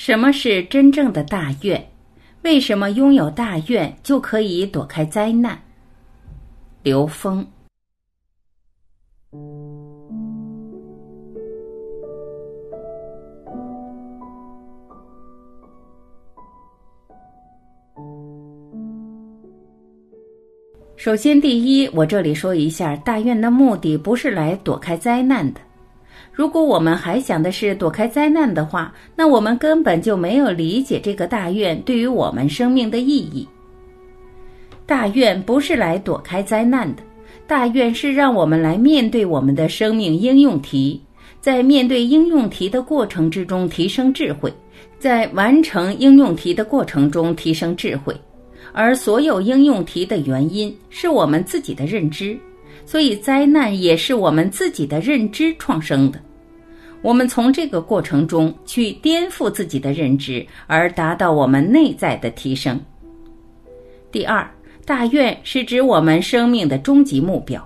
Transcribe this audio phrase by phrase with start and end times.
[0.00, 1.90] 什么是真正的大愿？
[2.42, 5.60] 为什么拥有大愿就可以躲开灾难？
[6.84, 7.44] 刘峰。
[20.96, 25.60] 首先，第一，我这里说一下，大愿的目的不是来躲开灾难的。
[26.32, 33.46] 如果我们还想的是躲开灾难的话，那我们根本就没有理解这个大愿对于我们生命的意义。
[34.86, 37.02] 大愿不是来躲开灾难的，
[37.46, 41.00] 大愿是让我们来面对我们的生命应用题，
[41.40, 44.52] 在面对应用题的过程之中提升智慧，
[44.98, 48.16] 在完成应用题的过程中提升智慧，
[48.72, 52.38] 而所有应用题的原因是我们自己的认知，
[52.88, 56.18] 所以灾难也是我们自己的认知创生的。
[57.02, 62.80] 我们从这个过程中去颠覆自己的认知，而达到我们内在的提升。
[64.10, 64.50] 第二，
[64.86, 67.62] 大愿是指我们生命的终极目标。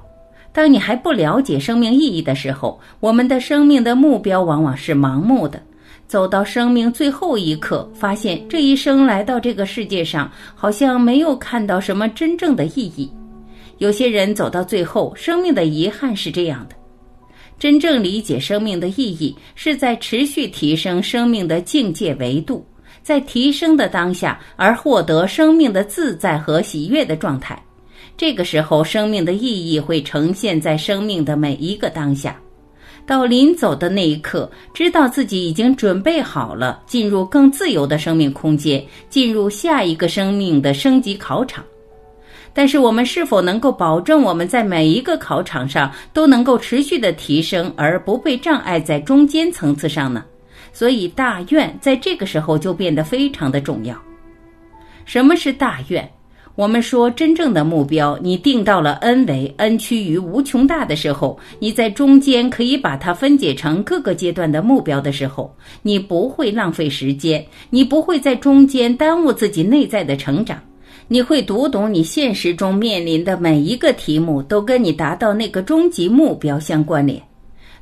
[0.53, 5.63] 当你还不了解生命意义的时候，我们的生命的目标往往是盲目的。
[6.09, 13.09] 走到生命最后一刻，发现这一生来到这个世界上，好像没有看到什么真正的意义。
[13.83, 16.77] 有些人走到最后，生命的遗憾是这样的。
[17.59, 22.65] 真正理解生命的意义，是在持续提升生命的境界维度，
[23.03, 27.61] 在提升的当下而获得生命的自在和喜悦的状态。
[28.17, 32.41] 这个时候，生命的意义会呈现在生命的每一个当下。
[33.05, 41.65] 到临走的那一刻，知道自己已经准备好了，进入更自由的生命空间，进入下一个生命的升级考场。
[42.55, 50.25] 但是我们是否能够保证我们在每一个考场上都能够持续的提升，而不被障碍在中间层次上呢？
[50.73, 53.95] 所以大愿在这个时候就变得非常的重要。
[55.05, 56.09] 什么是大愿？
[56.55, 70.59] 我们说真正的目标，你定到了 n 为 n 趋于无穷大的时候，你在中间可以把它分解成各个阶段的目标的时候，你不会浪费时间，你不会在中间耽误自己内在的成长。
[71.09, 77.21] 你会读懂，你现实中面临的每一个题目都跟你达到那个终极目标相关联。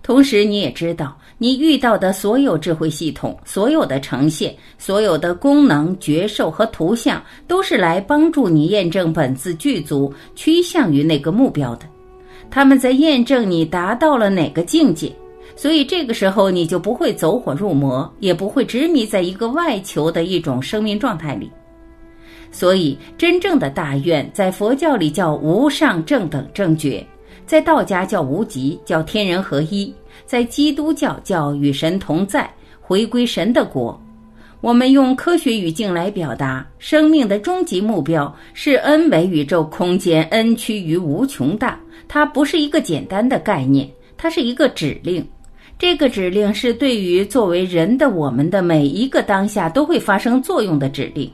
[0.03, 11.87] 同时，你也知道，你遇到的所有智慧系统、所有的呈现、所有的功能、觉受和图像，都是来帮助你验证本自具足、趋向于那个目标的。
[12.51, 15.13] 他们在验证你达到了哪个境界，
[15.55, 21.51] 所以这个时候你就不会走火入魔，也不会执迷在一个外求的一种生命状态里。
[22.53, 27.05] 所以，真正的大愿在佛教里叫无上正等正觉，
[27.47, 29.93] 在道家叫无极，叫天人合一，
[30.27, 32.49] 在基督教叫与神同在，
[32.81, 34.01] 回归神的国。
[34.61, 41.81] 我们用科学语境来表达，生命的终极目标是 n 维宇宙空间 n 趋于无穷大。
[42.07, 43.89] 它不是一个简单的概念，
[44.19, 45.27] 它是一个指令。
[45.79, 51.31] 这个指令是对于作为人的我们的每一个当下都会发生作用的指令。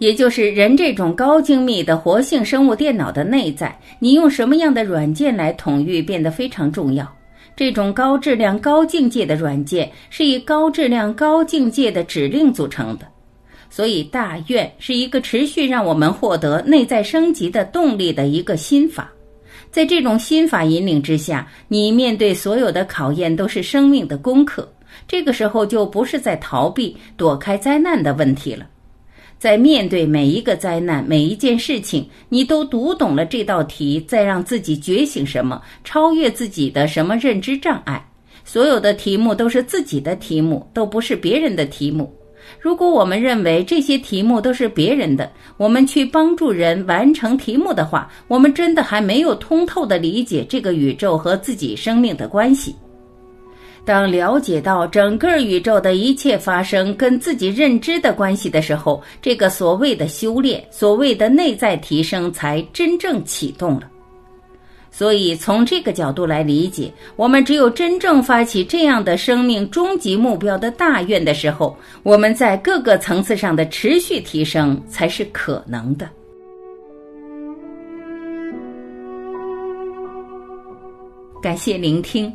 [0.00, 7.06] 也就是人这种高精密的活性生物电脑的内在，你用什么样的软件来统御变得非常重要。
[7.54, 13.06] 这种高质量、高境界的软件是以高质量、高境界的指令组成的。
[13.68, 19.12] 所以，大愿是一个持续让我们获得内在升级的动力的一个心法。
[19.70, 24.66] 在这种心法引领之下，你面对所有的考验都是生命的功课。
[25.06, 28.66] 这个时候就不是在逃避、躲开灾难的问题了。
[29.40, 38.06] 在面对每一个灾难、每一件事情，你都读懂了这道题，再让自己觉醒什么，超越自己的什么认知障碍。
[38.44, 42.14] 所有的题目都是自己的题目，都不是别人的题目。
[42.60, 52.76] 如果我们认为这些题目都是别人的，我们去帮助人完成题目的话，我们真的还没有通透的理解这个宇宙和自己生命的关系。
[53.84, 63.90] 当了解到整个宇宙的一切发生跟自己认知的关系的时候，这个所谓的修炼，所谓的内在提升，才真正启动了。
[64.92, 76.08] 所以，从这个角度来理解，我们只有真正发起这样的生命终极目标的大愿的时候，我们在各个层次上的持续提升才是可能的。
[81.40, 82.30] 感谢聆听。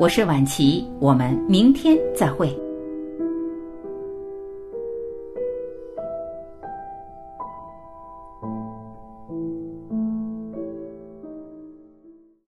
[0.00, 2.67] 我是晚琪，我们明天再会。